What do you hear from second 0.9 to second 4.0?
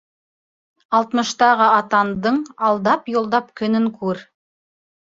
Алтмыштағы атандың алдап-йолдап көнөн